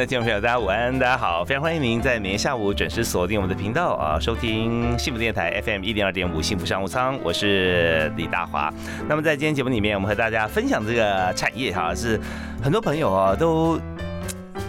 [0.00, 8.72] 的听众朋友，大家午安，大家好，非常欢迎您在每天下午准时锁定我们的频道啊，收听幸福电台 FM 一零二点五幸福商务舱，我是李大华。
[9.06, 12.18] 那么在今天节目里面，我们和大家分享这个产业哈，是
[12.62, 13.78] 很多朋友啊都。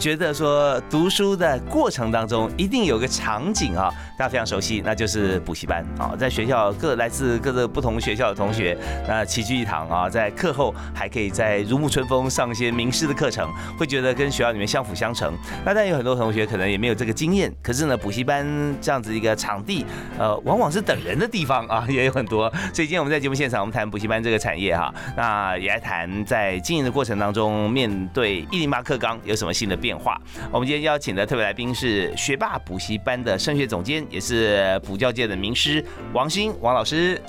[0.01, 6.15] 觉得说读书的过程当中，一定有个场景啊，大家非常熟悉，那就是补习班啊。
[6.17, 8.75] 在学校各来自各个不同学校的同学，
[9.07, 15.31] 那齐聚一堂啊，在课后还可以在如沐春风上一些名师的课程，会觉得跟学校里面相辅相成。
[15.63, 18.43] 那但有很多同学可能也没有这个经验，可是呢，补习班
[18.81, 19.85] 这样子一个场地，
[20.17, 22.49] 呃，往往是等人的地方啊， 也有很多。
[22.73, 29.90] 所以今天我们在节目现场，我们谈补习班这个产业哈，那也来谈在经营的过程当中，面对一零八课纲有什么新的变。
[29.91, 30.17] 变化。
[30.53, 37.21] 我们今天邀请的特别来宾是学霸补习班的升学总监，也是补教界的名师王鑫王老师。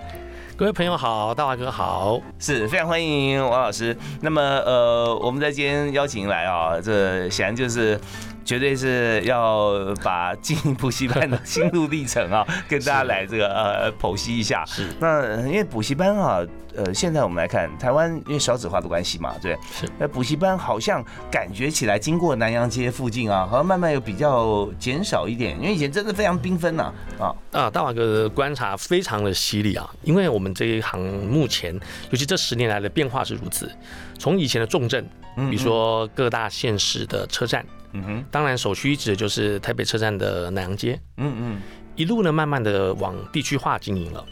[0.56, 3.96] 各位朋友好，大华哥好，是非常欢迎王老师。
[4.20, 7.98] 那么呃，我们在今天邀请来啊，这显然就是
[8.44, 14.64] 绝对是要把经营补习班的心路历程啊， 跟大家来这个呃剖析一下。
[14.66, 16.40] 是那因为补习班啊。
[16.74, 19.86] 呃，现在我们来看台湾，因为少子化的关系嘛，对，是。
[19.98, 26.90] 那补习班好像感觉起来，经过南洋街附近啊，好像慢慢有比较减少一点，因为以前真的非常缤纷呐，
[27.20, 33.70] 啊啊，大瓦哥的观察非常的犀利啊，因为我们这一行目前，尤其这十年来的变化是如此，
[34.18, 35.06] 从以前的重镇，
[35.50, 41.60] 比如说各大县市的车站，嗯哼，当然首屈一指的就是台北车站的南洋街，嗯嗯，
[41.96, 44.24] 一路呢慢慢的往地区化经营了。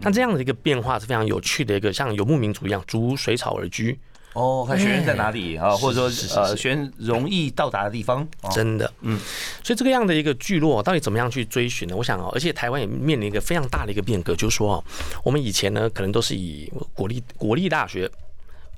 [0.00, 3.98] 那这样的一个变化是非常有趣的一个，像游牧民族一样逐水草而居。
[4.34, 5.70] 哦，看学员在哪里啊？
[5.70, 8.28] 或者说呃，学员容易到达的地方。
[8.50, 9.18] 真的，嗯。
[9.64, 11.96] 所以这个样的一个聚落到底怎么样去追寻呢？
[11.96, 14.84] 我想哦，而且台湾也面临一个非常大的一个变革，就是说哦，
[15.24, 18.10] 我们以前呢可能都是以国立国立大学、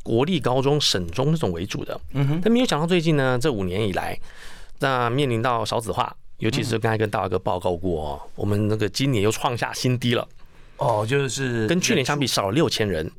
[0.09, 2.01] 国立高中、省中这种为主的。
[2.15, 2.41] 嗯哼。
[2.43, 4.19] 但没有想到最近呢，这五年以来，
[4.79, 10.27] 那面临到少子化，尤其是刚才跟大哥报告过，我们那个今年又创下新低了。
[10.79, 13.11] 哦，就是跟去年相比少了六千人。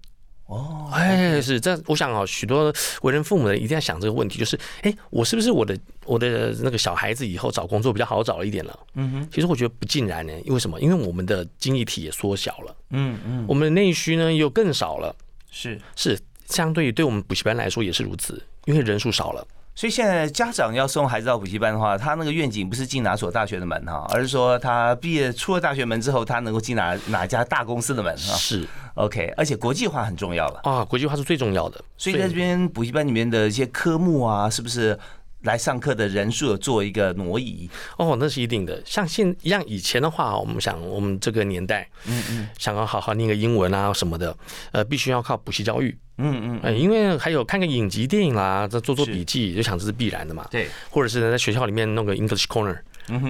[0.47, 2.73] 哦，哎，是这，我想啊，许多
[3.03, 8.79] 为人父母的一定要想这个问题，就是，哎，我是不是我的我的那个小孩子以后找工作比较好找一点了？
[8.95, 10.81] 嗯哼，其实我觉得不尽然呢，因为什么？
[10.81, 12.75] 因为我们的经济体也缩小了。
[12.89, 15.16] 嗯嗯，我们的内需呢又更少了。
[15.51, 16.17] 是是，
[16.49, 19.47] 相对于对我们补习班来说也是如此，因为人数少了。
[19.75, 28.35] 所以现在家长要送孩子到补习班的话，他那个愿景不是进哪所大学的门哈，而是说他毕业出了大学门之后，他能够进哪哪家大公司的门哈。
[28.35, 31.81] 是，OK，而且国际化很重要了啊，国际化是最重要的。
[31.97, 34.99] 所以在这边补习班里面的一些科目啊，是不是？
[35.44, 38.81] 来上课的人数有做一个挪移哦，那是一定的。
[38.85, 44.35] 像现像以前的话，我们想我们这个年代，嗯嗯，想要好好念个英文啊什么的，
[44.72, 50.45] 呃，必须要靠补习教育，嗯嗯，因为还有看个影集、电影啦，再做做笔记，就想这是必然的嘛。
[50.51, 52.77] 对，或者是在学校里面弄个 English Corner。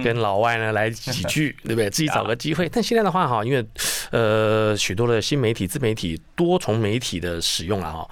[0.02, 1.90] 跟老外呢来几句， 对不对？
[1.90, 2.68] 自己找个机会。
[2.68, 3.64] 但现在的话哈，因为
[4.10, 8.08] 呃许多的新媒体、自媒体、多重媒体的使用了哈，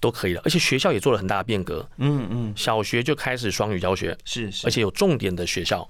[0.00, 0.42] 都可以了。
[0.44, 1.88] 而且学校也做了很大的变革。
[1.98, 5.88] 嗯嗯，小学就开始双语教学，是是，而且有重点的学校。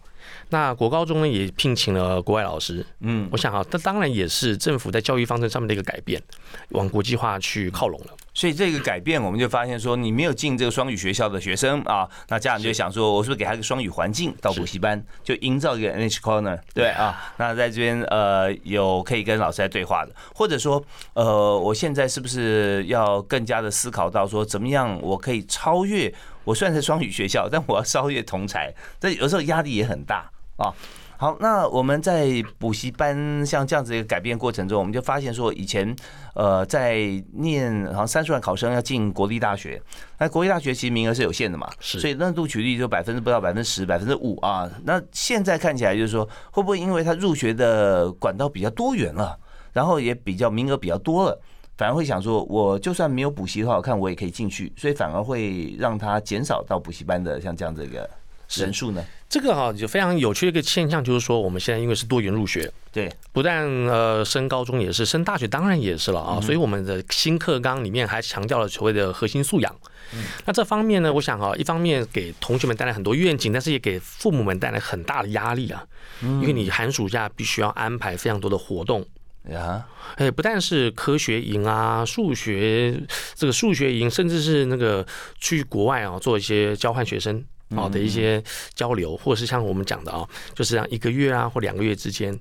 [0.50, 6.22] 那国高中呢也聘请了国外老师，嗯，我想啊，这当然也是政府在教育方针上面的一个改变，
[6.70, 8.16] 往国际化去靠拢了。
[8.34, 20.82] 所以这个改变，我们就发现说，你没有进这个双语学校的学生啊，那家长就想说，我是不是给他一个双语环境到补习班，就营造一个 English Corner，对啊，那在这边呃有可以跟老师来对话的，或者说
[21.14, 26.12] 呃我现在是不是要更加的思考到说，怎么样我可以超越？
[26.44, 30.30] 我虽然是双语学校，但我要超越同才，这有时候压力也很大。
[30.56, 30.68] 啊，
[31.22, 35.94] 好，那我们在补习班像这样子一个改变过程中，我们就发现说，以前
[36.34, 37.00] 呃在
[37.34, 39.80] 念好像三十万考生要进国立大学，
[40.18, 44.68] 那国立大学其实名额是有限的嘛，是，所以那录取率就百分之不到百分之十、百分之五啊。
[44.82, 49.38] 那现在看起来就是说，会不会因为他入学的管道比较多元了，
[49.72, 51.40] 然后也比较名额比较多了，
[51.78, 58.10] 反而会想说，我就算没有补习的话，我看我也可以进去，所以反而会让他减少到补习班的像这样子一个
[58.60, 59.04] 人数呢？
[59.28, 69.74] 这个哈就非常有趣的一个现象，就是说我们现在因为是多元入学，对，不但呃升高中也是，升大学当然也是了啊，所以我们的新课纲里面还强调了所谓的核心素养。
[70.44, 75.82] 那这方面呢，我想哈，一方面给同学们带来很多愿景，但是也给父母们带来很大的压力啊，
[76.20, 79.02] 因为你寒暑假必须要安排非常多的活动。
[79.48, 79.82] 呀，
[80.16, 83.02] 哎，不但是科学营啊，数学
[83.34, 85.04] 这个数学营，甚至是那个
[85.40, 87.42] 去国外啊做一些交换学生
[87.76, 88.42] 啊的一些
[88.74, 92.32] 交流，或者是像我们讲的啊，就是像一个月啊或两个月之间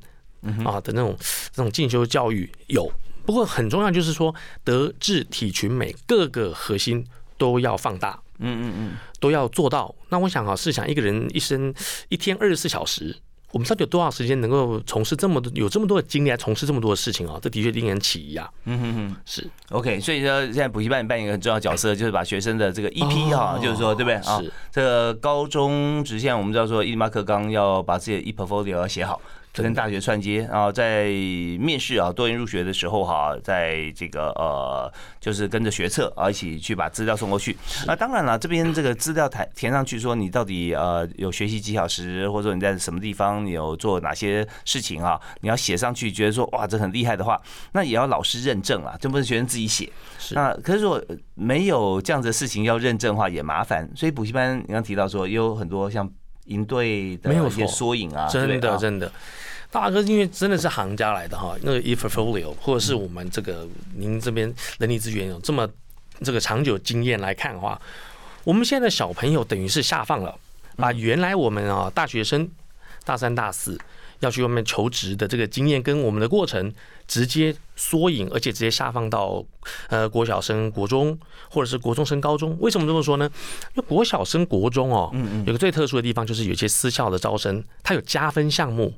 [0.63, 1.16] 啊的那种
[1.51, 2.92] 这种进修教育有。
[3.25, 4.33] 不过很重要就是说，
[4.63, 7.06] 德智体群美各个核心
[7.38, 9.94] 都要放大，嗯嗯嗯，都要做到。
[10.10, 11.74] 那我想啊，试想一个人一生
[12.10, 13.16] 一天二十四小时。
[13.51, 17.38] 我们到底有多少时间能够从事这么多、有这么多的精力来从事这么多的事情啊？
[17.42, 18.50] 这的确令人起疑啊。
[18.65, 20.00] 嗯哼哼，是 OK。
[20.00, 24.42] 所以说，现在补习班扮演一个很重要角色，就是把学生的这个一批哈，就是说，对不对啊？
[24.71, 29.21] 这个高中直线，我们知道说，伊马克刚要把自己的 e portfolio 要写好。
[29.53, 31.09] 跟大学串接啊，在
[31.59, 37.57] 面试啊，多元入学的时候哈，在这个呃，就是跟着学测啊一起去把资料送过去。
[37.86, 47.42] 那当然了，这边这个资料填填上去，说你到底呃有学习几小时，或者说你在什么地方你有做哪些事情啊，你要写上去，觉得说哇这很厉害的话，
[47.74, 49.92] 那也要老师认证啊，就不是学生自己写。
[50.31, 56.09] 那可是说没有这样子的事情要认证的话也麻烦，所以补习班你刚提到说有很多像
[56.45, 59.11] 营队的一些缩影啊，真的真的。
[59.69, 63.65] 大哥，因为真的是行家来的哈，那个 eFolio 或者是我们这个
[63.95, 65.65] 您这边人力资源有这么
[66.23, 67.81] 这个长久经验来看的话，
[68.43, 70.38] 我们现在小朋友等于是下放了，
[70.75, 72.49] 把原来我们啊大学生
[73.05, 73.79] 大三大四
[74.19, 76.73] 要去外面求职的这个经验跟我们的过程
[77.11, 79.43] 直接缩影，而且直接下放到
[79.89, 81.19] 呃国小升、国中
[81.49, 82.57] 或者是国中升、高中。
[82.61, 83.29] 为什么这么说呢？
[83.75, 85.13] 因为国小升、国中哦，
[85.45, 88.93] 有个最特殊的地方就是有些私校的招生，它有加分项目。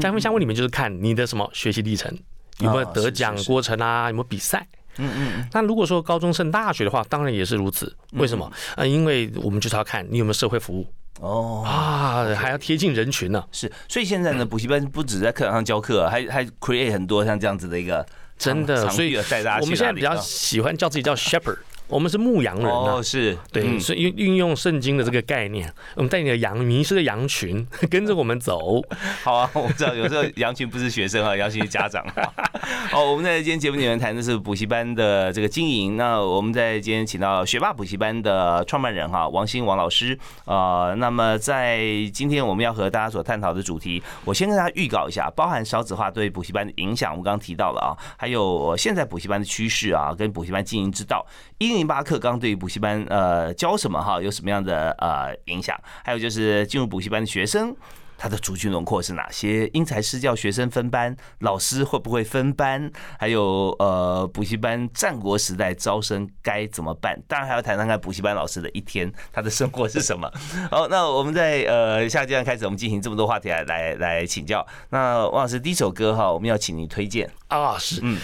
[0.00, 2.12] 加分项目里面就是看你的什么学习历程，
[2.58, 4.66] 有没有得奖过程啊，有没有比赛。
[4.96, 5.48] 嗯嗯。
[5.52, 7.96] 那如果说高中升大学的话，当然也是如此。
[8.14, 8.50] 为什么？
[8.74, 10.84] 啊，因为我们就是要看你有没有社会服务。
[11.20, 13.42] 哦啊，还要贴近人群呢。
[13.52, 18.04] 是，所以现在呢， 补习班不止在课堂上教课，还还 create 很多像这样子的一个
[18.36, 19.16] 真的，所以
[19.60, 21.58] 我们现在比较喜欢叫自己叫 shepherd。
[21.86, 28.82] 我们是牧羊人哦，是对，是运运用圣经的这个概念，我们带你的羊迷失的羊群 跟着我们走。
[29.22, 32.04] 好啊，我知道有时候羊群不是学生啊，羊群是家长。
[32.90, 35.96] 好，我们在今天节目里面谈的是补习班的这个经营。
[35.96, 40.94] 那我们在今天请到学霸补习班的创办人哈王鑫王老师呃。
[40.98, 41.80] 那么在
[42.12, 51.26] 今天我们要和大家所探讨的主题，我先跟大家预告一下，包含少子化对补习班的影响，我们刚刚提到了啊，还有现在补习班的趋势啊，跟补习班经营之道。
[51.74, 55.78] 一零八课刚对于补习班呃教什么哈有什么样的呃影响？
[56.04, 57.74] 还有就是进入补习班的学生，
[58.16, 59.66] 他的族群轮廓是哪些？
[59.72, 62.90] 因材施教，学生分班，老师会不会分班？
[63.18, 67.20] 还有呃补习班战国时代招生该怎么办？
[67.26, 70.30] 当然还要谈谈看补习班老师的一天他的生活是什么。
[70.70, 74.64] 好，那我们在呃下阶段开始，我们进行这么多话题来来来请教。
[74.90, 78.20] 那王老师第一首歌哈，我们要请您推荐啊，是嗯。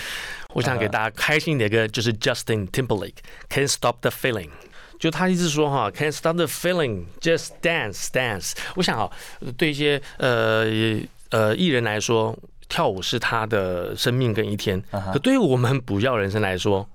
[0.52, 3.16] 我想给大家开心的一个就是 Justin Timberlake
[3.48, 4.50] Can't Stop the Feeling，
[4.98, 8.52] 就他一直说哈 Can't Stop the Feeling，Just Dance Dance。
[8.74, 9.10] 我想啊，
[9.56, 10.66] 对一些呃
[11.30, 12.36] 呃艺人来说，
[12.68, 14.82] 跳舞是他的生命跟一天。
[15.12, 16.88] 可对于我们补教人生来说，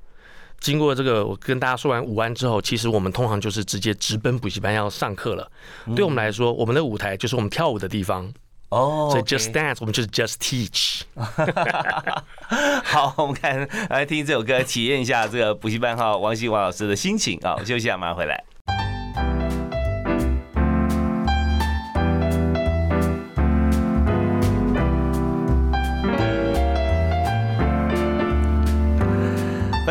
[0.59, 5.49] 经过这个我跟大家说完午安之后，其实我们通常就是直接直奔补习班要上课了。
[5.95, 8.33] 对我们来说，我们的舞台就是我们跳舞的地方。
[8.69, 11.01] 哦，所以 just dance，我们就是 just teach。
[12.83, 17.57] 好，我们看来听这首歌，体验一下这个补习班哈王希王老师的心情啊。
[17.59, 18.43] 休息一下，马上回来。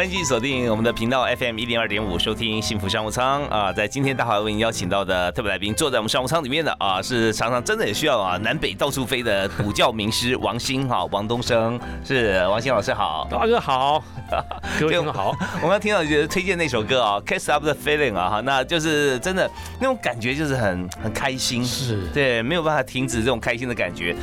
[0.04, 3.73] 欢迎继续锁定我们的频道 FM 一零二点五，收听幸福商务舱啊！
[3.73, 14.04] 在今天大华为您邀请到的特别来宾，坐在我们商务舱里面的啊，是常常真的也需要啊南北到处飞的补教名师王鑫哈， 王东升是王鑫老师好，大哥好，
[14.78, 15.34] 各位好。
[15.62, 24.14] 我们听到觉得推荐那首歌啊，Catch Up the Feeling 啊哈，那就是真的那种感觉就是很很开心，是对，没有办法停止这种开心的感觉。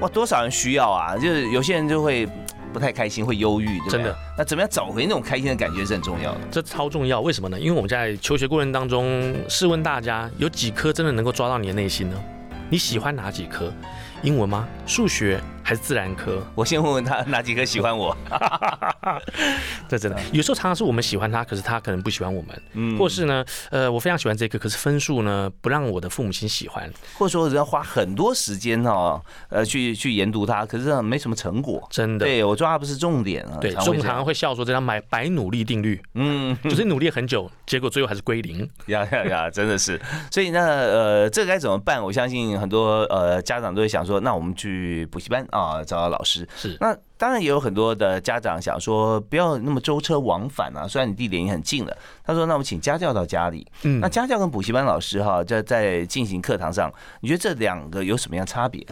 [0.00, 1.16] 哇，多少人需要啊？
[1.16, 2.28] 就是有些人就会。
[2.72, 4.16] 不太开心会忧郁，真的。
[4.36, 6.40] 那怎么样找回那种开心的感觉是很重要的。
[6.50, 7.60] 这超重要，为什么呢？
[7.60, 12.16] 因为我们在求学过程当中，试问大家，有几科真的能够抓到你的内心呢？
[12.70, 13.70] 你喜欢哪几科？
[14.22, 14.66] 英文吗？
[14.86, 16.42] 数学、还是自然科？
[16.54, 18.16] 我先问问他哪几科喜欢我。
[19.88, 22.62] 这真的，有时候常常是我们喜欢他，可是他可能不喜欢我们。
[22.74, 31.86] 嗯，或是呢，呃，我非常喜欢这个，可是分数呢不让我的父母亲喜欢，或者说要花很多时间哦，呃，去去研读它，可是没什么成果。
[31.90, 33.58] 真的，对我抓的不是重点啊。
[33.60, 36.00] 对，所以常常会笑说这叫买白努力定律。
[36.14, 38.68] 嗯，就是努力很久，结果最后还是归零。
[38.86, 40.00] 呀呀呀，真的是。
[40.30, 42.02] 所以那呃，这该怎么办？
[42.02, 46.48] 我相信很多呃家长都会想说，那我们去补习班啊，找老师。
[46.56, 46.76] 是。
[46.80, 50.88] 那当然也有很多的家长想说，不要那么舟车往返啊。
[50.88, 53.64] 虽然你地点也很近了，他说，那我们请家教到家里。
[53.84, 54.00] 嗯。
[54.00, 58.84] 那家教跟补习班老师哈，在在进行课堂上，你觉得这两个有什么样差别？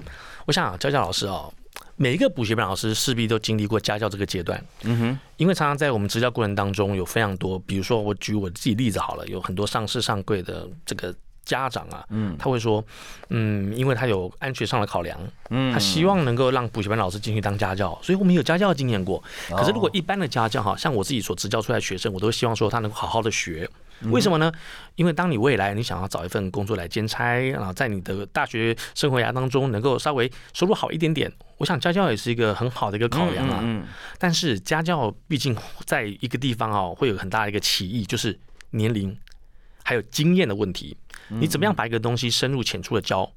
[0.46, 1.52] 我想啊，家教老师哦，
[1.96, 4.64] 每一个补习班老师势必都经历过家教这个阶段。
[4.84, 5.18] 嗯哼。
[5.37, 11.12] 因为常常在我们执教过程当中，有非常多，比如说我举我自己例子好了，有很多上市上柜的这个。
[11.50, 12.85] 家长啊，嗯，他会说，
[13.30, 15.19] 嗯，因为他有安全上的考量，
[15.50, 19.21] 嗯，他希望能够让补习班老师进去当家教，所以我们有家教经验过。
[19.49, 23.69] 可是如果一般的家教哈，像我自己所执教出来的学生，我都希望说他能够好好的学。
[24.04, 24.50] 为什么呢？
[24.95, 33.59] 因为当你未来你想要找一份工作来兼差，然后在你的大学生活涯当中能够稍微收入好一点点，我想家教也是一个很好的一个考量啊。
[33.62, 33.85] 嗯。
[34.19, 35.54] 但是家教毕竟
[35.85, 38.38] 在一个地方哦，会有很大的一个歧义，就是
[38.71, 39.14] 年龄
[39.90, 40.97] 还有经验的问题。
[41.26, 43.28] 你怎么样把一个东西深入浅出的教？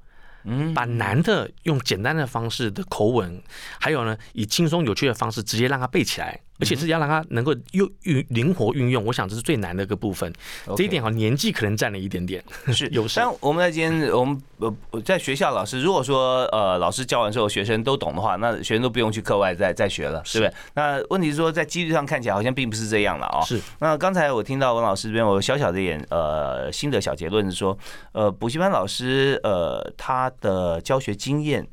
[0.43, 3.41] 嗯，把难的用简单的方式的口吻，
[3.79, 6.39] 还有呢，以轻松有趣的方式直接让他背起来。
[6.63, 10.31] 而且是要让他能够又运灵活运用，我想这是最难的一个部分。
[10.77, 13.05] 这一点哈，年纪可能占了一点点，是 有。
[13.13, 20.53] 但我们在今天，我们呃在学校老师，如果说呃老师教完之后学生都懂的话，那学生都不用去课外再再学了，是不是？
[20.73, 23.41] 那问题是说，在几率上看起来好像并不是这样了啊。
[23.41, 23.59] 是。
[23.79, 27.77] 那刚才我听到文老师这边，我小小的点呃新的小结论是说，
[28.13, 31.67] 呃补习班老师呃他的教学经验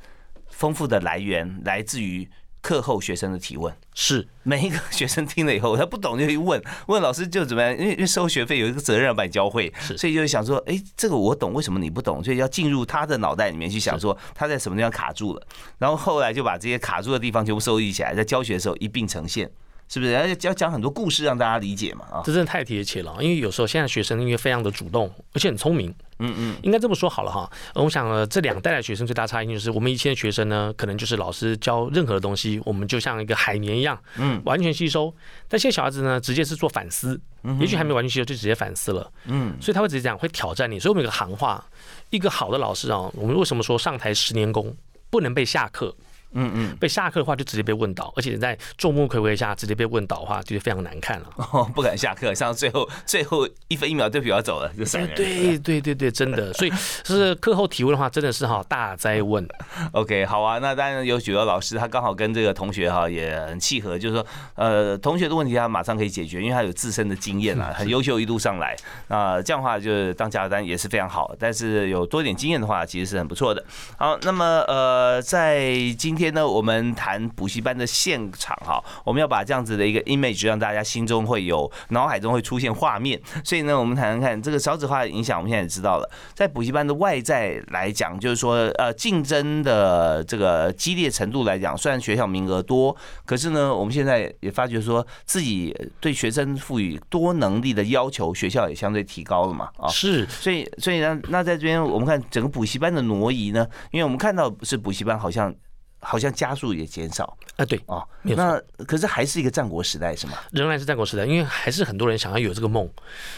[0.49, 2.29] 丰富的来源来自于。
[2.63, 7.73] 课后学生的提问是每一个学生听了以后，他不懂就去问 问老师就怎么样？
[7.73, 12.23] 因为因为收学费有一个责任要把你教会，所以就想说，哎，这个我懂，为什么你不懂？
[12.23, 15.47] 所以要进入他的脑袋里面去想说他在什么地方卡住了，
[15.79, 19.51] 然后后来就把这些卡住的地方全部收集起来，在教学的时候一并呈现。
[19.93, 22.07] 是不是要要讲很多故事让大家理解嘛？
[22.13, 23.17] 啊，这真的太贴切了。
[23.21, 25.93] 因为有时候现在学生因为非常的主动，而且很聪明。
[26.21, 27.51] 嗯嗯，应该这么说好了哈。
[27.75, 35.13] 我想这两代的学生最大差异就是，我们以前的学生呢，可能就是老师教任何的东西，我们就像一个海绵一样，嗯，完全吸收。
[35.49, 37.21] 但现在小孩子呢，直接是做反思，
[37.59, 39.11] 也许还没完全吸收就直接反思了。
[39.25, 40.79] 嗯，所以他会直接讲，会挑战你。
[40.79, 41.67] 所以我们有个行话，
[42.11, 44.73] 一个好的老师啊，我们为什么说上台十年功
[45.11, 45.93] 不能被下课？
[46.33, 51.27] 嗯嗯，被下课的话就直接被问倒，而且你在众目睽睽下直接被问倒的话，就是非常难看了。
[51.53, 56.53] 哦，不敢下课，上到最后最后一分一秒就要走了，就三对对对对，真的。
[56.55, 56.71] 所以
[57.05, 59.47] 是课后提问的话，真的是哈大灾问。
[59.93, 68.77] OK，好啊，那当然有许多老师他刚好跟这个同学哈也很契合，就是说呃同学的问题他马上可以解决，因为他有自身的经验啊， 很优秀一路上来。
[69.09, 73.65] 那这样的话就是当家单也是非常好，但是有多点经验的话，其实是很不错的。
[73.97, 75.69] 好，那么呃在
[75.99, 83.19] 今天呢，我们谈补习班的现场哈，我们要把这样子的一个 image 让大家心中会有脑海中会出现画面。
[83.43, 85.39] 所以呢，我们谈谈看这个少子化的影响。
[85.39, 99.89] 我们现在也知道了，在补习班的外在来讲，就是说呃竞争的这个激烈程度来讲，虽然学校名额多，可是呢，我们现在也发觉说自己对学生赋予多能力的要求，学校也相对提高了嘛啊。
[99.89, 105.55] 是，所以所以呢，那在这边我们看整个补习班的挪移呢，因为我们看到是补习班好像。
[106.01, 110.35] 好像加速也减少啊，对啊，那可是还是一个战国时代是吗？
[110.51, 112.89] 仍然是战国时代，因为还是很多人想要有这个梦，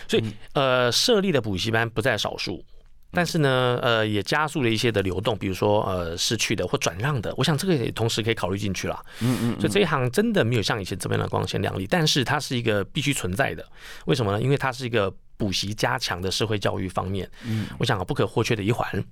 [0.09, 2.65] 所以呃，设立的补习班不在少数，
[3.11, 9.05] 但是呢，呃，也加速了一些的流动，比如说呃，失去的或转让的，我想这个也同时可以考虑进去了。
[9.21, 13.67] 嗯嗯，所以这一行真的没有像以前这么样的光鲜亮丽，但是它是一个必须存在的。
[14.07, 14.41] 为什么呢？
[14.41, 19.05] 因为它是一个补习加强的社会教育方面，嗯，我想不可或缺的一环。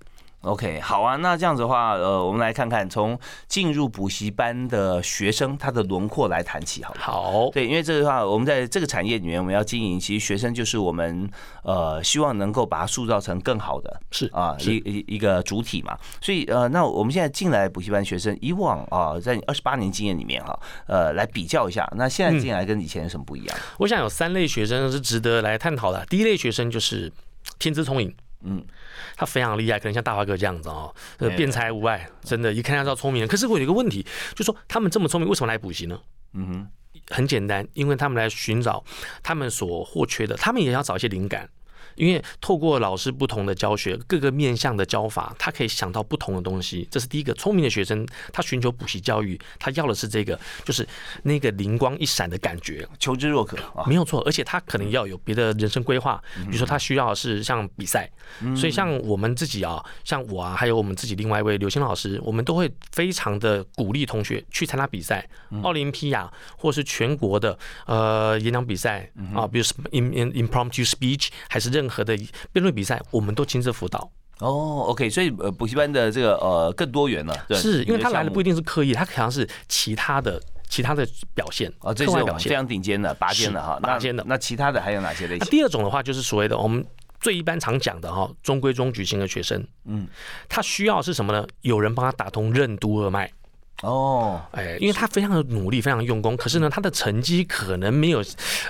[0.42, 6.94] OK，好啊，那这样子的话，呃，我们来看看从进入补习班的学生他的轮廓来谈起，好。
[6.98, 11.28] 好，对，因为这个话，我们在这个产业里面，我们要经营，其实学生就是我们
[11.62, 15.94] 呃希望能够把它塑造成更好的，是啊，一一一个主体嘛。
[16.22, 23.58] 所以呃，那我们现在进来补习班学生，以往啊，在二十八年经验里面哈，呃，来比较一下，那现在进来跟以前有什么不一样？
[23.76, 26.06] 我想有三类学生是值得来探讨的。
[26.06, 27.12] 第一类学生就是
[27.58, 28.10] 天资聪颖。
[28.42, 28.64] 嗯，
[29.16, 33.28] 他非常厉害，可能像大华哥这样子哦，呃，辩才无碍，真的，一看就知道聪明人。
[33.28, 36.00] 可是我有一个问题，就说他们这么聪明，为什么来补习呢？
[36.32, 36.68] 嗯哼，
[37.08, 38.82] 很简单，因为他们来寻找
[39.22, 41.48] 他们所获缺的，他们也要找一些灵感。
[41.94, 46.86] 因为透过老师不同的教学，各个面向的教法，他可以想到不同的东西。
[46.90, 50.86] 这是第一个，聪明的学生他寻求补习教育，他要的是这个，就是
[51.22, 54.20] 那个灵光一闪的感觉，求知若渴啊，没有错。
[54.26, 58.10] 而且他可能要有别的人生规划，比如说他需要是像比赛，
[58.56, 65.28] 所以像我们自己啊，像我啊，还有我们自己另外一位刘星老师，我们都会非常的鼓励同学去参加比赛，
[65.62, 72.14] 奥林匹亚或是全国的呃演讲比赛啊，比如什么 in in impromptu speech 还是任何的
[72.52, 74.10] 辩论比赛，我们都亲自辅导。
[74.40, 84.22] 哦，OK，所以呃补习班的这个呃更多元了，对是因为他来的不一定是刻意，他可能是其他的其他的表现啊，这是非常顶尖的拔尖的哈，拔尖的。
[84.26, 85.46] 那其他的还有哪些类型？
[85.48, 86.84] 第二种的话就是所谓的我们
[87.20, 90.06] 最一般常讲的哈中规中矩型的学生，嗯，
[90.48, 91.46] 他需要是什么呢？
[91.60, 93.30] 有人帮他打通任督二脉。
[93.82, 98.22] 哦，哎，因为他非常的努力，非常用功，可是呢，他的成绩可能没有，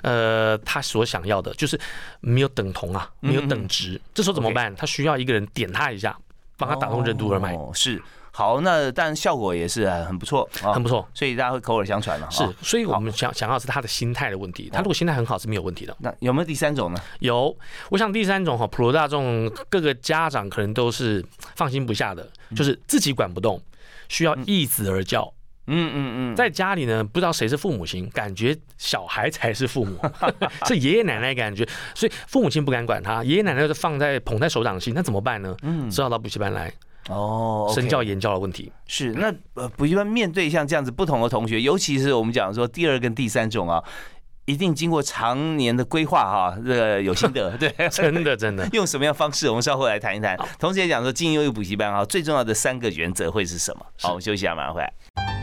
[0.03, 1.79] 呃，他所想要的，就是
[2.21, 4.01] 没有等同啊，没有等值。
[4.15, 4.75] 这时候怎么办？
[4.77, 6.17] 他需要一个人点他一下，
[6.57, 7.55] 帮他打通任督二脉。
[7.55, 8.01] 哦是，
[8.31, 12.31] 好，那但效果也是很不错，很不错，所以大家会口耳相传了。
[12.31, 14.71] 是，所以我们想想要是他的心态的问题。
[14.73, 15.97] 他如果心态很好，是没有问题的。
[15.99, 17.01] 那有没有第三种呢？
[17.19, 17.53] 有，
[17.89, 21.25] 我想第三种哈，普罗大众各个家长可能都是
[21.57, 23.61] 放心不下的，就是自己管不动。
[24.11, 25.33] 需要一子而教，
[25.69, 29.97] 嗯嗯嗯，在家里呢，不知道谁是父母亲，感觉小孩才是父母，
[30.67, 35.57] 是爷爷奶奶感觉，所以父母亲不敢管他，爷爷奶奶就放在捧在手掌心，那怎么办呢？
[35.63, 36.73] 嗯，只好到补习班来，
[37.09, 38.73] 哦，身教言教的问题。
[38.89, 43.83] 是那呃补习班面对像这样子不同的同学，尤其是我们讲说第二跟第三种啊。
[44.51, 48.67] 一定经过常年的规划哈，这个有心得， 对，真的真的。
[48.75, 49.49] 用什么样方式？
[49.49, 50.37] 我们稍后来谈一谈。
[50.59, 53.87] 同时也讲说，精英优育补习班啊，最重要的三个原则会是什么？
[54.01, 55.40] 好，我们休息一下，马上回来。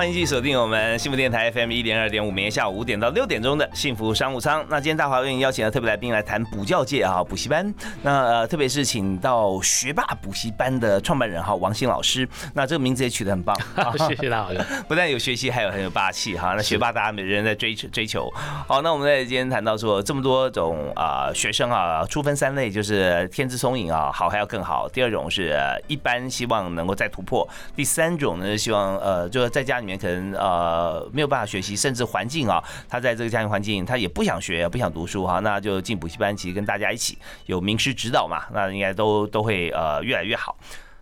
[0.00, 4.64] 欢迎继续锁定我们幸福电台 FM 一点二点五，每天下午五点到六点钟的幸福商务舱。
[4.70, 7.74] 那今天大华为您邀请了特别来宾来谈补教界啊，补习班。
[8.00, 12.26] 那呃，特别是请到学霸补习班的创办人哈，王鑫老师。
[12.54, 13.54] 那这个名字也取得很棒，
[14.08, 14.50] 谢谢大华
[14.88, 16.54] 不但有学习，还有很有霸气哈。
[16.56, 18.32] 那学霸大家每人在追求追求。
[18.66, 24.88] 好，那我们在今天谈到说这么多种啊学生啊，初分三类就是天资聪颖啊，好还要更好。
[24.88, 27.46] 第二种是一般，希望能够再突破。
[27.76, 40.56] 第三种呢，希望呃，就是在家里可能呃没有办法学习，甚至环境啊，他在这个家庭环境，他也不想学，不想读书哈，那就进补习班，其实跟大家一起有名师指导嘛，那应该都都会呃越来越好。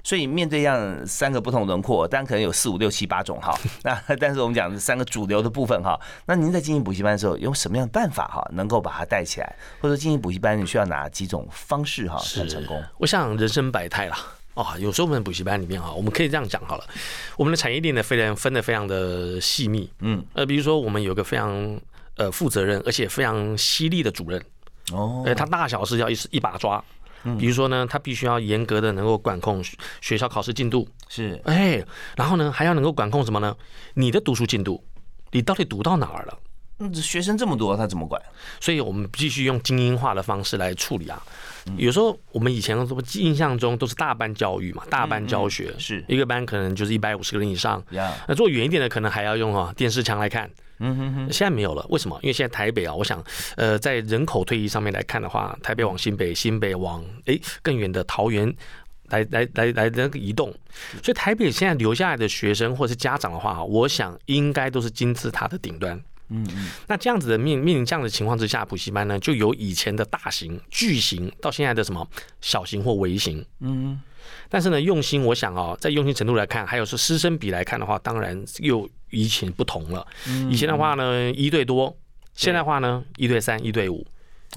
[0.04, 12.82] 所以面对这样三个不同轮廓，当然可能有四五六七八种哈，那但是我们讲三个主流的部分哈，那您在经营补习班的时候，用什么样的办法哈，能够把它带起来，或者经营补习班你需要哪几种方式哈才成功？
[12.96, 14.16] 我想人生百态啦。
[14.60, 16.84] 啊，有时候我们补习班里面哈，我们可以这样讲好了，
[17.36, 21.80] 我们的产业链呢非常分的非常的细密，嗯，呃，比如说我们有个非常
[22.16, 24.42] 呃负责任而且非常犀利的主任，
[24.90, 26.82] 哦，呃，他大小事要一一把抓，
[27.38, 29.62] 比如说呢，他必须要严格的能够管控
[30.00, 31.80] 学校考试进度，是，哎，
[32.16, 33.56] 然后呢还要能够管控什么呢？
[33.94, 34.82] 你的读书进度，
[35.30, 36.36] 你到底读到哪儿了？
[36.80, 38.20] 嗯，学生这么多，他怎么管？
[38.60, 41.20] 所以我们必须用精英化的方式来处理啊。
[41.76, 47.82] 有时候我们以前什么印象中都是大班教育嘛，大班教学是一个班可能就是一百五十个人以上。
[48.26, 50.48] 那做远一点的，可能还要用啊电视墙来看。
[50.78, 51.32] 嗯哼哼。
[51.32, 52.18] 现在没有了，为什么？
[52.22, 53.22] 因为现在台北啊，我想
[53.56, 58.54] 呃，在人口推移上面来看的话，台北往新北，新北往哎更远的桃园
[59.08, 60.50] 来来来来那个移动，
[61.02, 66.00] 所以台北现在留下来的学生或者是家长的话，我想应该都是金字塔的顶端。
[66.30, 72.06] 嗯嗯，那这样子的面面临这样的情况之下，补习班呢，就由以前的大型巨型到现在的什么
[72.40, 74.00] 小型或微型，嗯，
[74.48, 80.06] 但是呢，用心，我想哦，在用心程度来看，还有是师生比来看的话，当然又以前不同了。
[80.50, 81.96] 以前的话呢，一对多，
[82.34, 84.06] 现在话呢，一对三，一对五。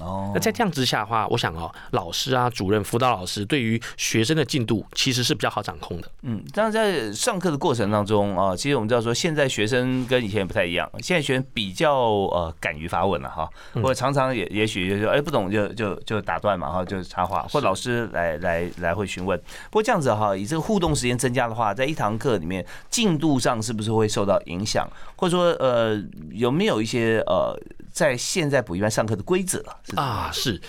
[0.00, 6.10] 哦，那在这样之下的话，我想哦，老师啊，主任、辅导老师对于学生的进度其实是比较好掌控的。
[6.22, 19.38] 嗯，但是在上课的过程当中啊，其实我们知道说，现在学生跟以前也不太一样，现在学生比较呃敢于发问了哈，或者常常也也许就说哎不懂就就就打断嘛哈，就插话，或老师来来来会询问。
[19.70, 24.88] 不过这样子哈，以这个互动时间增加的话，在一堂课里面进度上是不是会受到影响？
[25.16, 27.54] 或者说呃有没有一些呃？
[27.92, 30.60] 在现在补习班上课的规则啊，是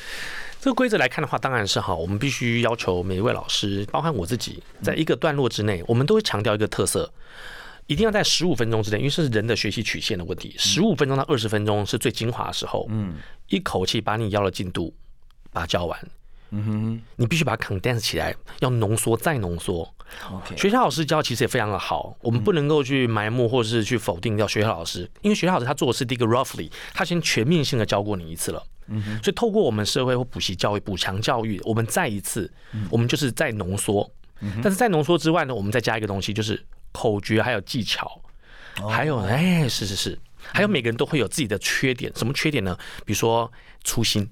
[0.59, 7.11] 这个规则来看的话，当然是哈，我们必须要求每一位老师，包含我自己，在一个段落之内，我们都会强调一个特色。
[7.87, 12.87] 一定要在十五分钟之内，因为是人的学习曲线的问题，十五分钟到二十分钟是最精华的时候。
[12.89, 13.15] 嗯，
[13.49, 14.95] 一口气把你要的进度
[15.51, 15.99] 把它教完。
[16.55, 19.91] 嗯哼，你必须把它 condense 起来，要浓缩再浓缩。
[20.31, 28.63] OK，学校老师教其实也非常的好，我们不能够去埋没或者是去否定掉学校老师，因为学校老师他做的是第一个 roughly，他先全面性的教过你一次了。
[28.85, 32.51] 嗯哼，所以透过我们社会或补习教育、补强教育，我们再一次，
[32.91, 34.07] 我们就是在浓缩。
[34.61, 38.21] 但是在浓缩之外呢，我们再加一个东西，就是口诀还有技巧，
[38.91, 42.77] 还有哎，是是是，还有每个人都会有自己的缺点，什么缺点呢？
[43.05, 43.51] 比如说
[43.83, 44.29] 粗心。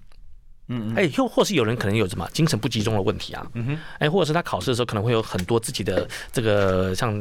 [0.73, 3.45] 嗯，哎，又或是有人可能有什么精神不集中的问题啊？
[3.55, 7.13] 嗯哼，哎，或者是他考试的时候可能会有很多自己的这个像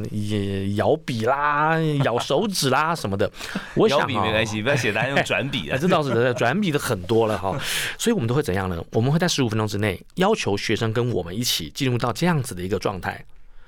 [0.76, 3.28] 咬笔啦、咬手指啦什么的。
[3.74, 5.76] 我想 笔没关系，不要写答案用 转笔啊。
[5.76, 7.58] 这倒是的，转笔的很多了哈。
[7.98, 8.80] 所以我们都会怎样呢？
[8.92, 13.24] 我们会在十五分钟之内要求学生跟我们一起进入到这样子的一个状态，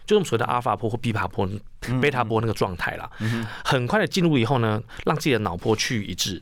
[0.06, 1.48] 就是我们所谓的阿尔法波或贝塔波、
[2.00, 3.10] 贝塔波那个状态啦。
[3.64, 6.40] 很快的进入以后呢，让自己的脑波趋于一致，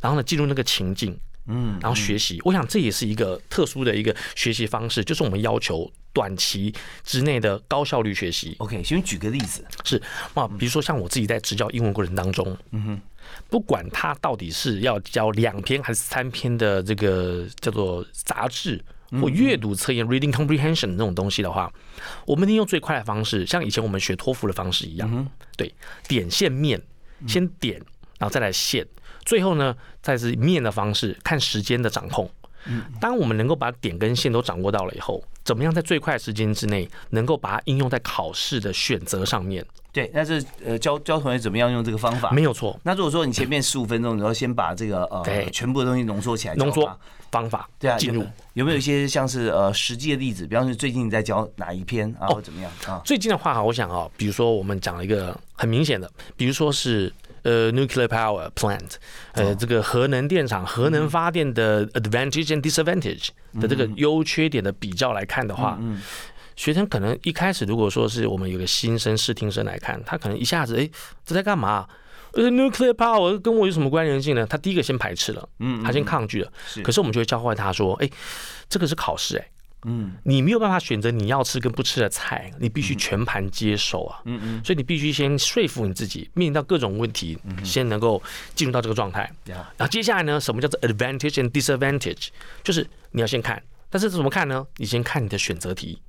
[0.00, 1.18] 然后呢进入那个情境。
[1.48, 8.54] 嗯，然后学习，我想这也是一个特殊的一个学习方式，就是我们要求短期之内的高效率学习。
[8.58, 10.00] OK，先举个例子，是
[10.34, 13.00] 啊，比如说像我自己在执教英文过程当中，嗯哼，
[13.48, 18.84] 不管他到底是要教两篇还是三篇的这个叫做杂志
[19.20, 21.72] 或阅读测验 （reading comprehension） 那种东西的话，
[22.26, 25.74] 我们一定用最快的方式，像以前我们学托福的方式一样，对，
[26.06, 26.82] 点线面，
[27.26, 27.80] 先点，
[28.18, 28.86] 然后再来线。
[29.28, 32.30] 最后呢，再是面的方式，看时间的掌控。
[32.64, 39.62] 嗯，当我们能够把点跟线都掌握到了以后，怎么样在最快时间之内能够把它应用在考试的选择上面？
[39.92, 42.30] 对，那是呃教教同学怎么样用这个方法？
[42.30, 42.80] 没有错。
[42.84, 46.90] 那如果说你前面十五分钟，你要先把这个呃全部的东西浓缩起来，浓缩
[47.30, 50.46] 方法对啊，进入有没有一些像是呃实际的例子？
[50.46, 53.02] 比方说最近你在教哪一篇啊，或怎么样啊？
[53.04, 57.12] 最近的话，我想啊，比如说我们讲了一个很明显的，比如说是。
[57.42, 58.92] 呃，nuclear power plant，
[59.32, 63.28] 呃，这个核能电厂、核能发电的 advantage and disadvantage
[63.60, 65.78] 的这个优缺点的比较来看的话，
[66.56, 70.90] 学生可能一开始如果说是我们有个新生试听生来看，他可能一下子哎，
[71.24, 71.86] 这在干嘛？
[72.32, 74.46] 呃，nuclear power 跟我有什么关联性呢？
[74.46, 76.52] 他第一个先排斥了，嗯，他先抗拒了。
[76.66, 78.10] 是，可是我们就会教会他说，哎，
[78.68, 79.48] 这个是考试，哎。
[79.84, 84.20] 嗯，你没有办法选择你要吃跟不吃的菜，你必须全盘接受啊。
[84.24, 88.20] 嗯嗯，所以你必须先说服你自己，面临到各种问题，先能够
[88.54, 89.30] 进入到这个状态。
[89.44, 92.28] 然后接下来呢，什么叫做 advantage and disadvantage？
[92.64, 94.66] 就是你要先看，但是怎么看呢？
[94.78, 96.02] 你先看你的选择题。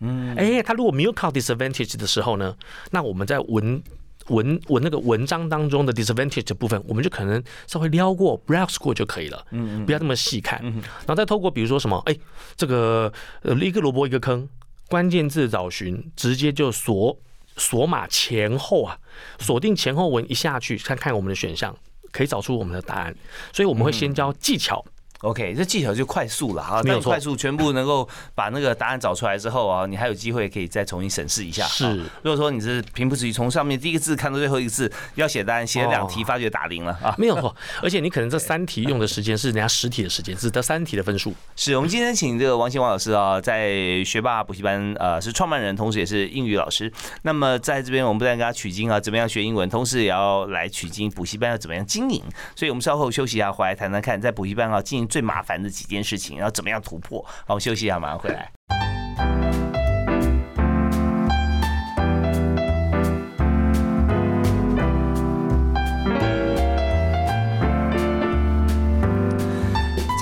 [0.00, 2.56] 嗯，哎，他如果没有考 disadvantage 的时候呢，
[2.90, 3.82] 那我们在文。
[4.28, 12.16] 文文那个文章当中的 disadvantage 的部分，我们就可能稍微撩过 browse 过就可以了，嗯嗯，不要这么细看，嗯然后再透过比如说什么，哎，
[12.56, 13.12] 这个
[13.42, 14.48] 呃一个萝卜一个坑，
[14.88, 17.18] 关键字找寻，直接就锁
[17.56, 18.98] 锁码前后啊，
[19.38, 21.76] 锁定前后文一下去，看看我们的选项，
[22.10, 23.14] 可以找出我们的答案，
[23.52, 24.84] 所以我们会先教技巧。
[25.20, 31.64] OK，这技巧就快速了哈，那快速全部能够把那个答案找出来之后啊，你还有机会可以再重新审视一下。
[31.64, 37.54] 是，如果说你是平铺直叙，从上面第一个字看到最后一个字，要写答案写两题，发觉打零了啊，没有错。
[37.82, 41.34] 而且你可能这 三题用的时间是人家十题的时间，是得三题的分数。
[41.56, 46.92] 是我们今天请这个王新王老师啊，在学霸补习班呃是创办人，同时也是英语老师。
[47.22, 52.22] 那么在这边我们不但给他取经啊，怎么样学英文，同时也要来取经补习班要怎么样经营。
[52.54, 55.86] 所以我们稍后休息一下，回来谈谈看，在补习班啊经营最麻烦的几。
[55.86, 57.24] 件事情，然后怎么样突破？
[57.46, 58.55] 好，我休息一下，马上回来。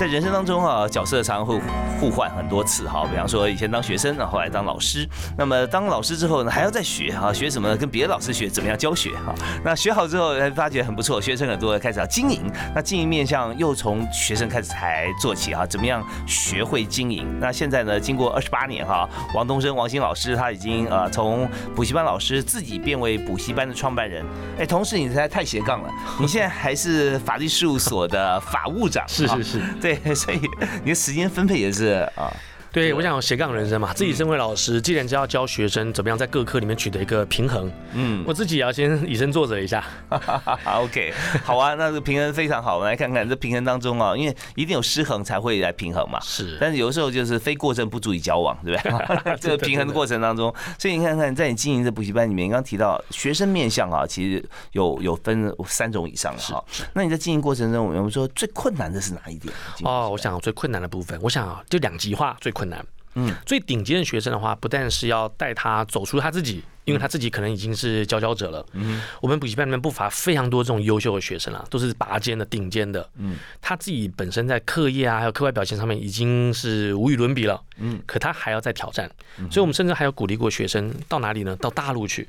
[0.05, 1.59] 在人生当中啊，角色常常会
[1.99, 3.07] 互换很多次哈。
[3.09, 5.07] 比方说，以前当学生，后来当老师。
[5.35, 7.67] 那么当老师之后呢，还要再学哈，学什么？
[7.67, 7.75] 呢？
[7.75, 9.33] 跟别的老师学怎么样教学哈。
[9.63, 12.43] 那学好之后，发觉很不错，学生很多，开始要经营。
[12.75, 15.65] 那经营面向又从学生开始才做起哈。
[15.65, 17.39] 怎么样学会经营？
[17.39, 24.23] 那现在呢，经过二十八年哈，王东升、王鑫老师他已经呃从补习班老师自己变为补习班的创办人。
[24.59, 25.89] 哎，同时你才太斜杠了，
[26.19, 29.03] 你现在还是法律事务所的法务长。
[29.09, 29.61] 是是是。
[29.81, 30.39] 对，所以
[30.83, 32.31] 你的时间分配也是啊。
[32.75, 39.81] 对，我想斜杠人生嘛，自己身为老师，既然就要教学生怎么样在各科里面取得一个平衡，嗯，我自己也要先以身作则一下。
[40.67, 41.13] OK，
[41.45, 46.19] 好啊，那这个平衡非常好，我们来看看这平衡当中啊，因为一定有失衡才会来平衡嘛。
[46.19, 49.35] 是，但是有的时候就是非过正不足以交往，对不对？
[49.39, 56.61] 这个平衡的过程当中，所以你看看在你经营的补习班里面，你刚提到学生面向啊，其实有有分三种以上哈。
[56.91, 59.53] 那你在经营过程中，我们说最困难的是哪一点？
[59.85, 62.64] 哦，我想最困难的部分，我想啊，就两极化最困。
[62.69, 68.65] 难，嗯，最顶尖的学生的话，不但是要带他走出他自己，因为他自己可能已经是佼佼者了。
[68.73, 73.09] 嗯，我们补习班里面不乏非常多这种优秀的学生啊，都是拔尖的、顶尖的。
[73.17, 77.61] 嗯，他自己本身在课业啊，还有课外表现上面已经是无与伦比了。
[77.77, 79.09] 嗯，可他还要再挑战，
[79.49, 81.55] 所以我们甚至还有鼓励过学生到哪里呢？
[81.55, 82.27] 到大陆去。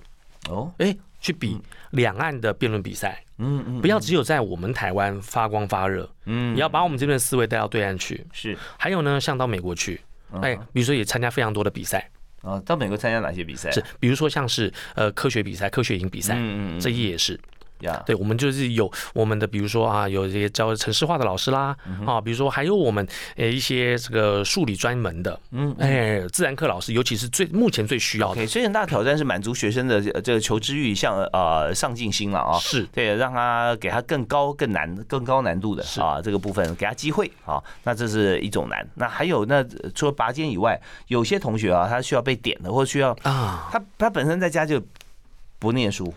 [0.49, 3.23] 哦，哎，去比两岸的辩论比赛。
[3.39, 6.09] 嗯嗯，不要只有在我们台湾发光发热。
[6.25, 8.25] 嗯，你要把我们这边的思维带到对岸去。
[8.33, 10.01] 是，还有呢，像到美国去。
[10.41, 12.11] 哎，比如说也参加非常多的比赛
[12.43, 13.71] 啊，到美国参加哪些比赛？
[13.71, 17.39] 是，比如说像是呃科学比赛、科学营比赛，嗯嗯，这也是。
[17.81, 28.47] 呀，对，我们就是有我们的，比如说啊，有这些教城市化的老师啦，啊，比如说还有我们呃一些这个数理专门的，嗯，哎，自然课老师，尤其是最目前最需要的。
[28.47, 38.87] 所以很大的挑战是满足学生的这个求知欲，像呃上进心了啊，是对，让他给他更高、更难、更高难度的啊这个部分给他机会啊，那这是一种难。
[38.95, 44.81] 那还有那除了拔尖以外，有些同学啊，他需要被点的，或者需要啊，他他本身在家就
[45.67, 46.15] 不念书。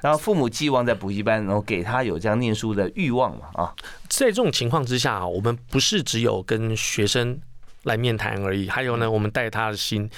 [0.00, 3.74] 然后父母寄望在补习班，然后给他有这样念书的欲望嘛啊，
[4.08, 7.38] 在这种情况之下，我们不是只有跟学生
[7.82, 10.08] 来面谈而已，还有呢，我们带他的心，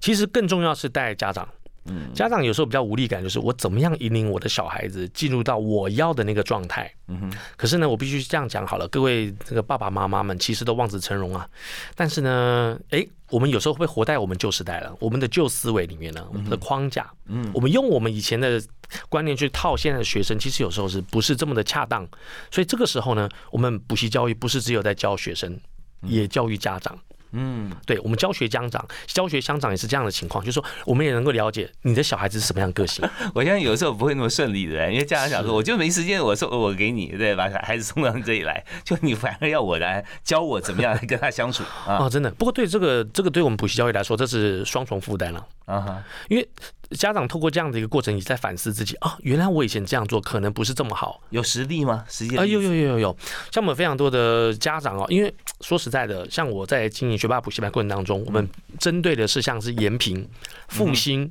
[0.00, 1.48] 其实更重要是带家长。
[1.86, 6.90] 嗯，家长有时候比较无力感，就是我怎么样引领我的小孩子进入到我要的那个状态。
[7.08, 7.32] 嗯哼。
[7.56, 11.48] 可是呢，我必须这样讲好了，各位这个爸爸妈妈们其实都望子成龙啊。
[11.94, 18.62] 但是呢，哎，我们有时候会活在我们旧时代了，我们的旧思维里面呢，我们的框架，嗯，我们用我们以前的
[19.08, 22.08] 观念去套现在的学生，其实有时候是不是这么的恰当？
[22.50, 25.58] 所以这个时候呢，我们补习教育不是只有在教学生，
[26.02, 26.98] 也教育家长。
[27.34, 33.04] 嗯，对，我们教学家长，教学乡长也是这样的情况，就是说我们也能够了解你的小孩子是什么样个性。
[33.34, 42.08] 我相信有时候不会那么顺利的，因为家长想说，我就没时间，我送我给你，对，把孩子送到这里来，就你反而要我来教我怎么样来跟他相处啊？
[42.08, 42.30] 真的。
[42.32, 46.48] 不过对这个这个对我们补习教育来说，这是双重负担了啊哈，因为。
[46.90, 51.20] 家长透过这样的一个过程，也在反思自己啊，原来我以前这样做可能不是这么好。
[51.30, 52.04] 有实力吗？
[52.08, 53.16] 实际啊，有有有有有，
[53.50, 58.48] 像我们非常多的家长哦，因为说实在的，像我在经营学霸补习班过程当中，我们
[58.78, 60.28] 针对的是像是延平、
[60.68, 61.28] 复兴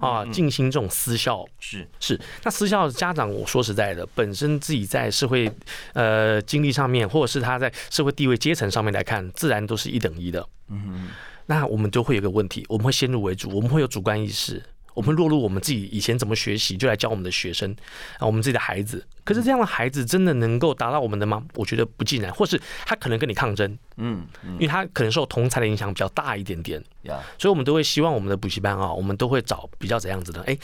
[0.00, 2.18] 啊、进行这种私校，是是。
[2.42, 5.48] 那私校家长，我说实在的，本身自己在社会
[5.92, 10.44] 呃经历上面，或者是他在社会地位阶层上面来看，自然都是一等一的。
[10.68, 11.10] 嗯，
[11.46, 14.62] 那我们就会有个问题，我们会先入为主，我们会有主观意识。
[14.94, 17.70] 我们落入我们自己以前怎么学习，就来教我们的学生
[18.18, 19.06] 啊，我们自己的孩子。
[19.24, 21.44] 可是这样的孩子真的能够达到我们的吗？
[21.54, 26.82] 我觉得不尽然，或是他可能跟你抗争，嗯，因为他可能受同才的影响比较大一点点。
[27.02, 30.40] 呀，所以我们都会希望我们的补习班啊，我们都会找比较怎样子的？
[30.44, 30.56] 哎，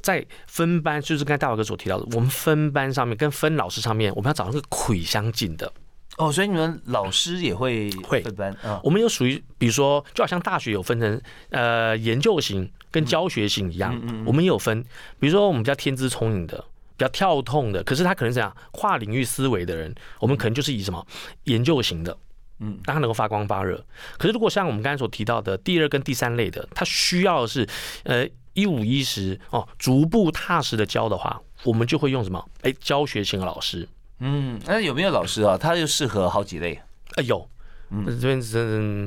[0.00, 5.72] 在分班，就是刚才大宝哥所提到的，我们分班上面跟分老师上面，我们要找那个魁相近的。
[6.18, 8.78] 哦，所以你们老师也会会分班啊？
[8.84, 14.82] 我们有属于，比如说，就好像大学有分成呃研究型跟教学型一样，我们也有分。
[15.18, 16.58] 比如说，我们比较天资聪颖的、
[16.96, 21.04] 比较跳痛的，可是他可能怎样跨领域思维的人，我们可能就是以什么
[21.44, 22.14] 研究型的，
[22.60, 23.82] 嗯，让他能够发光发热。
[24.18, 27.66] 可是如果像我们刚才所提到的第二跟第三类的，他需要的是
[28.04, 32.46] 呃一五一十哦，逐步踏实的教的话，我们就会用什么？
[32.60, 33.88] 哎，教学型的老师。
[34.24, 35.58] 嗯，那有没有老师啊？
[35.58, 36.80] 他就适合好几类？
[37.16, 37.48] 啊，有。
[37.90, 39.06] 嗯，这边是，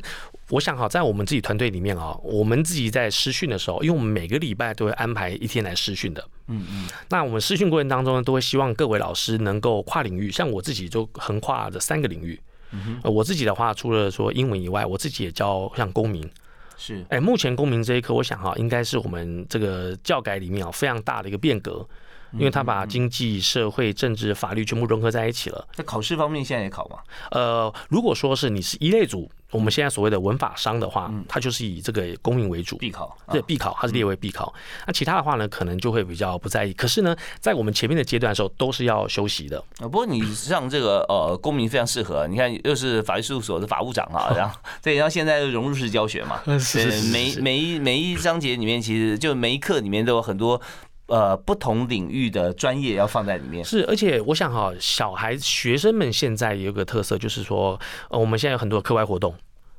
[0.50, 6.24] 我想哈，在我们自己团队里面啊，我们自己在试训的时候，因为我们每个礼拜都会安排一天来试训的。
[6.48, 6.88] 嗯嗯。
[7.10, 12.40] 那我们试训过程当中呢，都会希望各位老师能够跨领域，像我自己就横跨这三个领域。
[12.72, 13.12] 嗯哼。
[13.12, 16.30] 我自己的话，除了说英文以外，我自己也教像公民。
[16.78, 17.04] 是。
[17.10, 21.88] 哎，目前公民这一科，我想哈，应该是我们这个教改里面啊非常大的一个变革。
[22.38, 25.68] 因为他把经济社会、政治、法律全部融合在一起了。
[25.74, 26.98] 在考试方面，现在也考吗？
[27.32, 33.16] 呃，如果说是你是一类组，我们现在所谓的文法商的话，它就是以这个公民为主，必考。
[33.32, 34.54] 对，必考，它是列为必考。
[34.86, 36.74] 那其他的话呢，可能就会比较不在意。
[36.74, 39.58] 可是呢，在我们前面的阶段的时候，都是要休息的。
[39.80, 42.28] 啊，不过你像这个呃，公民非常适合。
[42.28, 50.62] 你看，又是法律事务所的法务长啊， 然后对，然后现在融入式教学嘛， 是每每一每一章节里面，其实就每一课里面都有很多。
[51.08, 59.36] 呃，不同领域的专业要放在里面是，而且我想哈，小孩学生们现在有个特色，就是说，呃，我们现在有很多课外活动、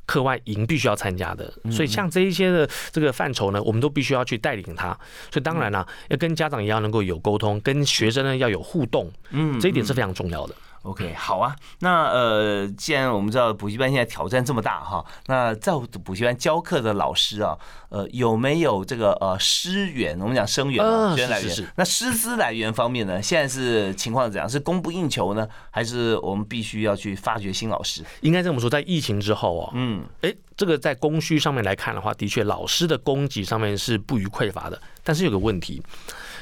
[0.07, 4.97] 课外营必须要参加的，所以像这一些的这个范畴呢，我们都必须要去带领他。
[5.33, 10.55] 所以当然啦，要跟家长一样能够有沟通，跟学生呢要有互动，嗯，这一点是非常重要的。
[10.87, 11.55] OK，好啊。
[11.81, 15.73] 那呃，既然我们知道补习班现在挑战这么大哈，那在
[16.05, 20.17] 补习班教课的老师啊，呃，有没有这个呃师源？
[20.21, 21.69] 我们讲生源啊，是来源。
[21.75, 24.49] 那师资来源方面呢，现在是情况怎样？
[24.49, 28.05] 是供不应求呢，还是我们必须要去发掘新老师？
[28.21, 34.81] 应该这么说，在疫情之后啊，嗯，哎，这个在供需上面来看的话，的确老师的供给上面是不予匮乏的。
[35.03, 35.83] 但是有个问题。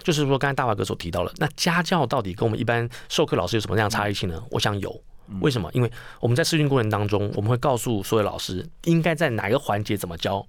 [0.05, 4.41] 就是说，刚才大华哥所提到了，那家教到底跟我们一般授课老师有什么样差异性呢？
[4.51, 4.95] 我想有，
[5.41, 5.71] 为什么？
[5.73, 5.91] 因为
[6.21, 10.47] 我们在试训过程当中，我们会告诉所有老师应该在哪个环节怎么教，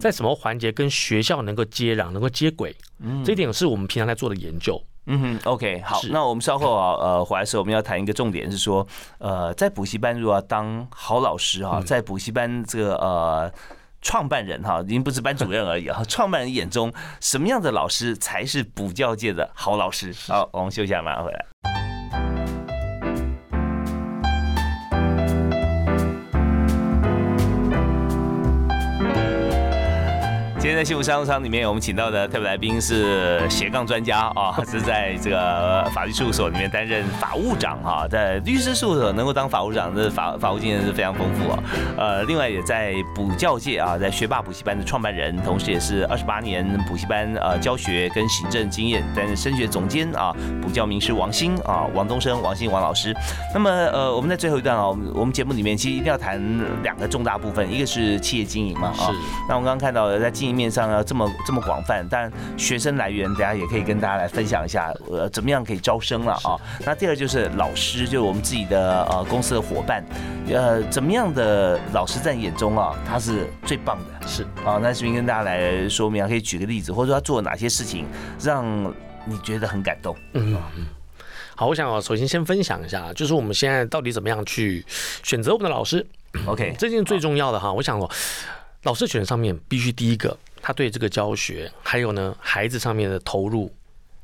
[0.00, 2.74] 在什么环节跟学校能够接壤、能够接轨，
[3.24, 4.82] 这一点是我们平常在做的研究。
[5.06, 8.84] 嗯哼，OK，好，那我们稍后啊，呃，回来时候我们要谈一个重点是说，
[9.18, 13.52] 呃，在补习班如果要当好老师啊，在补习班这个呃。
[14.06, 16.00] 创办人哈，已经不是班主任而已啊！
[16.08, 20.14] 创办人眼中，什么样的老师才是补教界的好老师？
[20.28, 21.75] 好，我们休息下，马上回来。
[30.76, 41.62] 天在幸福商务舱里面，我们请到的特别来宾是斜杠专家啊， 是在这个法律事务所里面担任法务长哈，在律师事务所能够当法务长，这法法务经验是非常丰富啊。
[41.96, 53.14] 呃，另外也在补教界啊，在学霸补习班的创办人，同时也是二十八年补习班呃教学跟行政经验，担任升学总监啊，补教名师王鑫啊，王东升、王鑫王老师。
[53.54, 56.42] 那么呃，我们在最后一段啊，我们节目里面其实一定要谈
[56.82, 59.14] 两个重大部分，一个是企业经营嘛啊，
[59.48, 60.56] 那我们刚刚看到的在经营。
[60.56, 66.58] 面上要这么这么广泛，但学生来源，大家也可以跟大家来分享一下，呃，怎么样可以招生了啊？
[66.84, 70.04] 那第二就是老师，就是我们自己的呃公司的伙伴，
[70.48, 74.28] 呃，怎么样的老师在你眼中啊，他是最棒的？
[74.28, 78.06] 是啊，那这边跟大家来说明啊，可以举个例子，或者说他做了哪些事情
[78.40, 78.64] 让
[79.24, 80.16] 你觉得很感动？
[80.32, 80.86] 嗯嗯。
[81.54, 84.84] 好，我想首先先分享一下，就是我们现在到底怎么样去
[85.22, 86.06] 选择我们的老师
[86.46, 88.10] ？OK，这件最重要的哈，我想说。
[88.82, 93.72] 老师选上面必须第一个，他对这个教学，还有呢孩子上面的投入，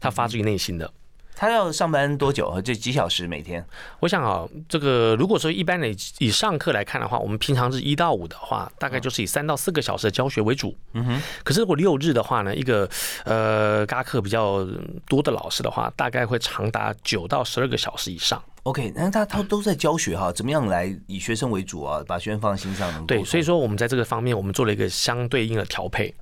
[0.00, 0.92] 他发自于内心的。
[1.37, 2.61] 他要上班多久？
[2.62, 3.64] 这几小时每天？
[4.00, 5.87] 我想啊，这个如果说一般的
[6.18, 10.76] 以上课来看的话，我们平常是一到五的话，大概就是以三到四个小时的教学为主。
[10.94, 11.22] 嗯哼。
[11.44, 12.90] 可是如果六日的话呢，一个
[13.24, 14.66] 呃，嘎课比较
[15.07, 18.42] 多的老师的话，大概会长达九到十二个小时以上。
[18.64, 22.02] OK，那他他都在教学哈，怎么样来以学生为主啊？
[22.05, 23.07] 把学生放在心上。
[23.07, 26.12] 对，所以说我们在这个方面，我们做了一个相对应的调配。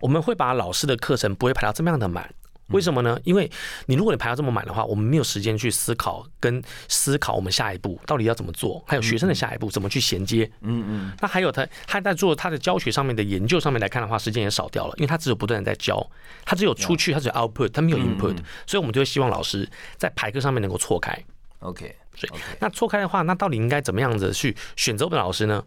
[0.00, 2.28] 我们会把老师的课程不会排到这么样的满，
[2.68, 3.18] 为什么呢？
[3.24, 3.50] 因为
[3.86, 10.50] 你如果你排到这么满的话，我们没有时间去思考跟思考我们下一步到底要怎么做，还有学生的下一步怎么去衔接。
[10.62, 11.12] 嗯嗯。
[11.20, 16.04] 那还有他他在做他的教学上面的研究上面来看的话，时间也少掉了，因为他只有不断的在教，
[16.44, 21.16] 他只有出去，他只有 output，他没有 input，所以我们就会希望老师在排课上面能够错开。
[21.60, 25.64] OK，所以那错开的话，那到底应该怎么样子去选择我们的老师呢？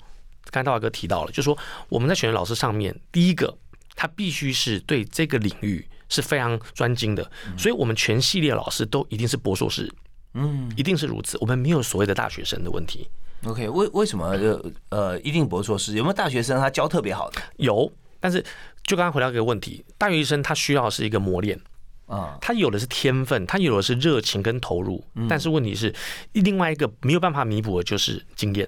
[0.52, 1.58] 刚才大华哥提到了，就是说
[1.90, 3.56] 我们在选择老师上面，第一个
[3.96, 9.92] 他必须是对这个领域是非常专精的，所以我们全系列老师都一定是博硕士，
[10.34, 11.38] 嗯，一定是如此。
[11.42, 13.10] 我们没有所谓的大学生的问题。
[13.44, 15.96] OK，为为什么就呃一定博硕士？
[15.96, 17.42] 有没有大学生他教特别好的？
[17.58, 18.44] 有，但是
[18.84, 21.60] 就刚刚回到一个问题，大学生他需要是一个磨练。
[22.08, 25.94] 啊，他有的是天分，他有的是热情跟投入，但是问题是，
[26.32, 28.68] 另外一个没有办法弥补的就是经验。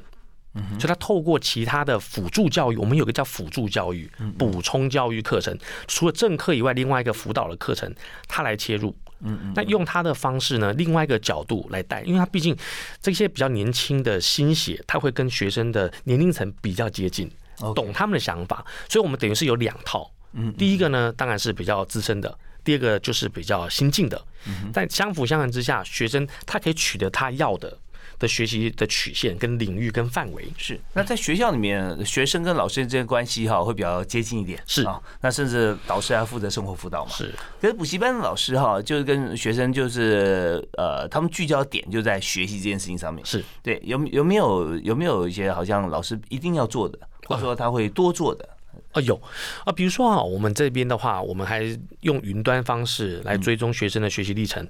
[0.53, 7.93] 所以，他透过其他的辅助教育，我们有个叫辅助教育、补充教育课程，除了正课以外，另外一个辅导的课程，
[8.27, 8.95] 他来切入。
[9.23, 12.57] 嗯嗯，那用他的方式呢，另外一个角度来带，因为他毕竟
[13.01, 17.29] 这些比较年轻的心血，他会跟学生的年龄层比较接近，
[17.75, 20.11] 懂他们的想法，所以我们等于是有两套。
[20.33, 22.35] 嗯，第一个呢，当然是比较资深的。
[22.63, 24.23] 第二个就是比较新进的，
[24.71, 27.75] 但相辅相成之下，学生他可以取得他要的
[28.21, 30.47] 的学习的曲线、跟领域、跟范围。
[30.55, 34.61] 是，那在学校里面，学生跟老师之间关系哈会比较接近一点。
[34.67, 37.11] 是啊，那甚至导师还负责生活辅导嘛。
[37.11, 43.25] 是，可是补习班的老师哈，就是跟学生就是呃，他们聚焦点就在学习这件事情上面。
[43.25, 48.47] 是对，有有没有有没有一些好像老师一定要做的，或者说他会多做的？
[48.93, 49.19] 啊有
[49.65, 51.63] 啊，比如说啊，我们这边的话，我们还
[52.01, 54.67] 用云端方式来追踪学生的学习历程。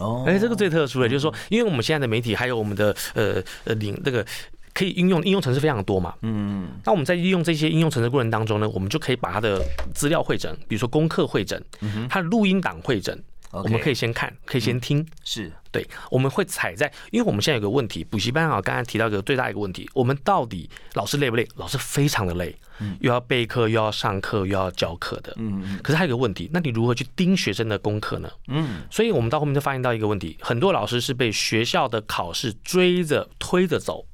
[0.00, 4.26] 哦，哎，这个最特殊的，就是说，因为我们现在的媒体还有我们的呃呃领那个
[4.72, 6.14] 可以应用应用程式非常多嘛。
[6.22, 6.68] 嗯嗯。
[6.84, 9.62] 那我们在利用这些应用程式过程当中呢，我们就可以把它的
[9.94, 11.62] 资料会诊，比如说功课会诊，
[12.08, 15.06] 它的录音档会诊，我们可以先看，可以先听。
[15.22, 15.52] 是。
[15.74, 21.44] 对，我们会踩在，因为我们现在有个问题，补习班啊，刚才提到一个最大一个问题，我们到底老师累不累？
[21.56, 22.56] 老师非常的累，
[23.00, 25.34] 又要备课，又要上课，又要教课的。
[25.36, 25.80] 嗯嗯。
[25.82, 28.30] 可是还有个问题，那你如何去盯学生的功课呢？
[28.46, 28.82] 嗯。
[28.88, 34.06] 所以我们到后面就发现到一个问题，很多老师是被学校的考试追着推着走。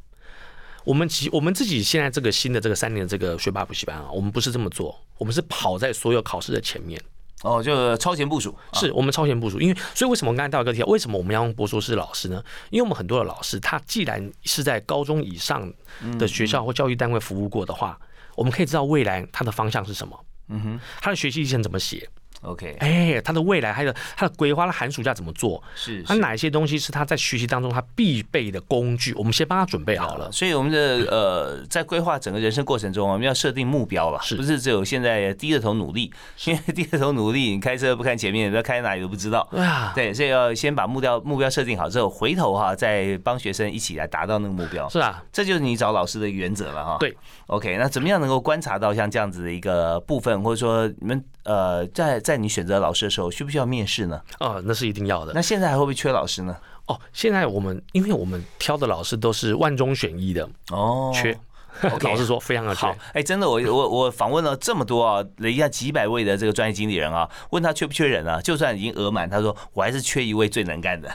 [0.85, 6.99] 我们其我们自己现在这个新的这个三年的这个学霸补习班啊，我们不是这么做，我们是跑在所有考试的前面。
[7.43, 9.61] 哦，就超前部署，是我们超前部署。
[9.61, 12.43] 因为，所以为什么我刚才到一个题，为什么我们要用博硕士老师呢？
[12.69, 15.73] 因为我们很多的老师，他既然是在高中以上
[16.19, 17.99] 的学校或教育单位服务过的话，
[18.37, 20.19] 我们可以知道未来他的方向是什么。
[20.49, 22.09] 嗯哼，他的学习历程怎么写
[22.43, 25.63] ？OK，哎，他的未来还有他的规划，他寒暑假怎么做？
[25.75, 29.13] 是，他哪一些东西是他在学习当中他必备的工具？
[29.15, 30.31] 我们先帮他准备好了。
[30.33, 30.79] 所以我们的
[31.11, 36.13] 呃，在规划整个人生过程中，我们要设定目标了，是不是只有现在低着头努力？
[36.45, 39.47] 因为低着头努力，你开车不看前面，不知道开哪里都不知道。
[39.51, 44.89] 对啊，对，所以要先把目标目标设定好之后，回头哈再帮学生一起来达到那个目标。
[44.89, 46.97] 是啊，这就是你找老师的原则了哈。
[46.99, 47.17] 对
[47.47, 53.11] ，OK，那怎么样能够观察到像这样子的一个部分，或者说你们呃，在在你选择老师的。
[53.11, 54.23] 时候需不需要面试呢？
[54.39, 55.33] 哦，那是一定要的。
[55.35, 56.57] 那现在还会不会缺老师呢？
[56.87, 61.37] 哦，现在我们因为我们挑的老师都是万中选一的哦，缺。
[62.03, 62.97] 老实说，非常的好。
[63.13, 68.41] 哎，真的，我我我访问了这么多啊，了一下几百位的这个专业经理人啊，问他缺不缺人啊？
[68.41, 71.09] 就算已经额满，他说我还是缺一位最能干的。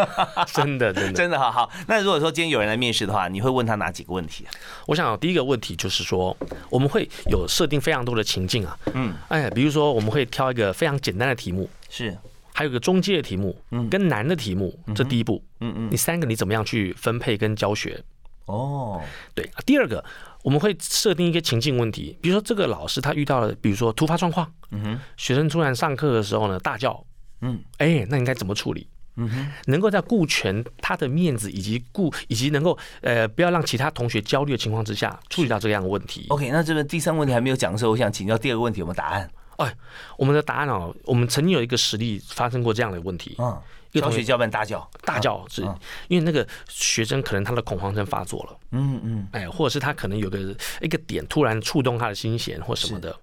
[0.52, 1.70] 真的，真的， 真的，好好。
[1.86, 4.46] 那如果说今天有人来面试的话，你会问他哪几个问题？
[4.86, 6.36] 我想第一个问题就是说，
[6.70, 8.78] 我们会有设定非常多的情境啊。
[8.94, 9.14] 嗯。
[9.28, 12.16] 哎，比如说我们会挑一个非常简单的题目，是，
[12.52, 15.42] 还有个中阶的题目，嗯，跟难的题目，这第一步。
[15.60, 15.88] 嗯嗯。
[15.90, 18.02] 你三个你怎么样去分配跟教学？
[18.46, 19.02] 哦，
[19.34, 19.50] 对。
[19.64, 20.04] 第二个。
[20.42, 27.04] 我们会设定一个情境问题，比如说这个老师他遇到了，比如说突发状况，嗯哼，学生突然上课的时候呢大叫，
[27.40, 28.86] 嗯，哎，那应该怎么处理？
[29.16, 36.26] 嗯哼，能够在顾全他的面子以及顾以及能够呃不要让其他同学焦虑的情况之下处理到这样的问题。
[36.28, 39.28] OK，那这个第三个问题还没有讲的时候，我想请教第二个问题有没有答案？
[39.56, 39.74] 哎，
[40.16, 43.60] 我们的答案哦，我们曾经有一个实例发生过这样的问题，嗯。
[43.92, 44.86] 教学教班大叫。
[45.04, 45.62] 大叫，是
[46.08, 53.18] 因为那个学生可能他的恐慌症发作了，嗯嗯，哎，或者是他可能有个一个点突然触动他的心弦或什么的，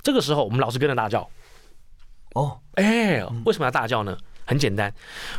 [0.00, 1.28] 这个时候我们老师跟着大叫，
[2.34, 4.16] 哦，哎，为什么要大叫呢？
[4.44, 4.92] 很简单，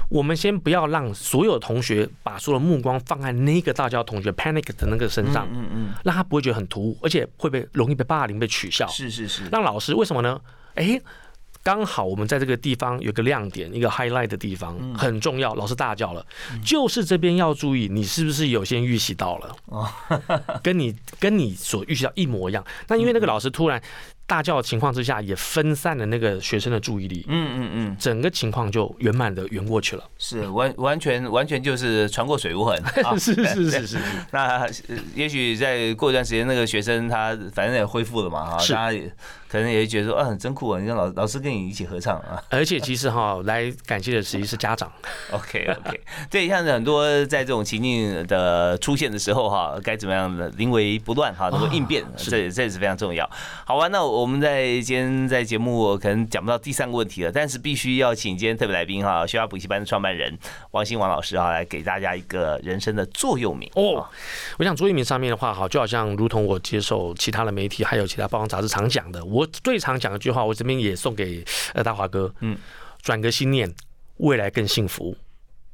[0.09, 10.39] 我们先不要让所有同学把所有的目光放在那个大叫同学 panic 的那个身上，嗯嗯，让他不会觉得很突兀，而且会被容易被霸凌被取笑，是是是，让老师为什么呢？
[10.75, 11.01] 哎。
[11.65, 15.55] 刚好我们在这个地方有个亮点，一个 highlight 的地方很重要。
[15.55, 16.25] 老师大叫了，
[16.61, 19.55] 就是这边要注意，你是不是有先预习到了？
[19.67, 19.89] 哦，
[20.61, 22.61] 跟你跟你所预习到一模一样。
[22.89, 23.81] 那因为那个老师突然。
[24.26, 27.26] 大叫的情况之下，也分散了那个学生的注意力。
[27.28, 30.03] 嗯嗯嗯，整个情况就圆满的圆过去了。
[30.17, 32.82] 是完完全完全就是船过水无痕。
[33.19, 33.97] 是是是是。
[34.32, 34.67] 那
[35.13, 38.99] 也许再过一段时间，那个学生他反正也恢复了嘛，哈，大家
[39.49, 40.80] 可能也觉得说，啊，真酷啊！
[40.80, 42.41] 你看老老师跟你一起合唱啊。
[42.49, 44.91] 而且其实哈， 来感谢的实际是家长。
[45.30, 46.01] OK OK，
[46.32, 53.30] 对，像很多在这种情境的出现的时候哈，该怎么样的临危不乱哈，能够应变，这这也是非常重要。
[53.65, 54.12] 好吧，那我。
[54.14, 60.38] 我们在今天在节目可能讲不到第三个问题了，但是必须要请今天特别来宾哈，学校补习班的创办人
[60.72, 64.07] 王兴王老师啊，来给大家一个人生的座右铭哦。
[64.59, 71.43] 我想座右铭上面的话，哈，就好像如同我接受其他的媒体还有其他报章杂志常讲的，我最常讲一句话，我这边也送给
[71.74, 72.57] 呃大华哥，嗯，
[73.01, 73.74] 转个心念，
[74.18, 75.16] 未来更幸福。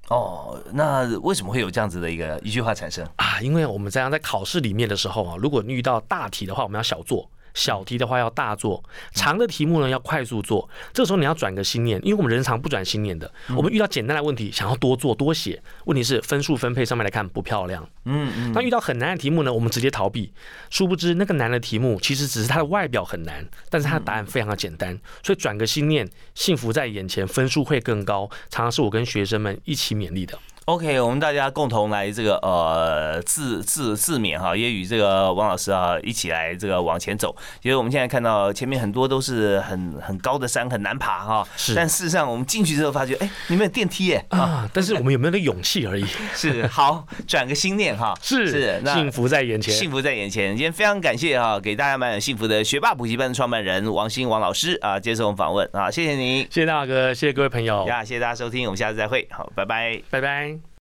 [0.07, 3.39] 哦，那为什么会有这样子的一个一句话产生啊？
[3.41, 7.29] 因为我们这样在考试里面的时候啊，如果你遇到大题的话，我们要小做。
[7.53, 8.83] 小题的话要大做，
[9.13, 10.69] 长的题目呢要快速做。
[10.93, 13.31] 这个时候你要转个心念，因为我们人常不转心念的。
[13.55, 17.87] 我们遇到简单的问题，想要多做多写，问题是分数分配上面来看不漂亮。
[18.05, 18.51] 嗯嗯。
[18.53, 20.31] 那遇到很难的题目呢，我们直接逃避。
[20.69, 24.99] 殊不知那个难的题目其实只是它的外表很难，但是它的答案非常的简单。
[25.23, 28.29] 所以转个心念，幸福在眼前，分数会更高。
[28.49, 30.37] 常常是我跟学生们一起勉励的。
[30.65, 37.35] OK，我们大家共同来这个呃自自自勉哈，也与这个王老师啊一起来这个往前走。
[37.63, 41.47] 因为我们现在看到前面很多都是很很高的山，很难爬哈。
[41.57, 41.73] 是。
[41.73, 44.69] 但事实上我们进去之后发觉，哎，你们有电梯耶啊！
[44.71, 46.05] 但是我们有没有那勇气而已。
[46.35, 46.67] 是。
[46.67, 48.13] 好，转个心念哈。
[48.21, 48.81] 是是。
[48.83, 49.73] 那幸福在眼前。
[49.73, 50.55] 幸福在眼前。
[50.55, 60.58] 今天非常感谢哈，给大家满满幸福的学霸补习班的创办人王鑫王老师啊，接受我们访问啊，谢谢您，谢谢大哥，谢谢各位朋友呀，谢谢大家收听，我们下次再会，好，拜拜，拜拜。